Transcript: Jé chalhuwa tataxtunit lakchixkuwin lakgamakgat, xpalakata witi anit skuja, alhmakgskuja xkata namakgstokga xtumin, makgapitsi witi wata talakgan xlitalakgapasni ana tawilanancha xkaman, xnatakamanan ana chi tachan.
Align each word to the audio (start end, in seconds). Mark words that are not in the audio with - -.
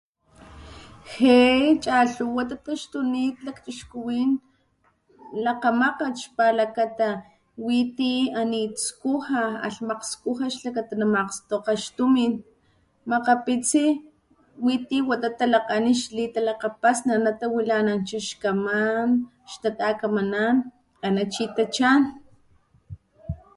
Jé 1.13 1.37
chalhuwa 1.83 2.43
tataxtunit 2.49 3.35
lakchixkuwin 3.45 4.29
lakgamakgat, 5.43 6.15
xpalakata 6.23 7.09
witi 7.65 8.09
anit 8.41 8.73
skuja, 8.87 9.41
alhmakgskuja 9.67 10.47
xkata 10.57 10.93
namakgstokga 10.99 11.73
xtumin, 11.83 12.33
makgapitsi 13.09 13.83
witi 14.65 14.97
wata 15.09 15.29
talakgan 15.39 15.85
xlitalakgapasni 16.01 17.09
ana 17.17 17.31
tawilanancha 17.39 18.19
xkaman, 18.29 19.07
xnatakamanan 19.51 20.55
ana 21.07 21.21
chi 21.33 21.45
tachan. 21.55 22.01